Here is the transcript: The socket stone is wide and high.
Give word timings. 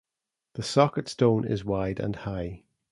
The 0.55 0.63
socket 0.63 1.07
stone 1.07 1.45
is 1.45 1.63
wide 1.63 1.99
and 1.99 2.15
high. 2.15 2.63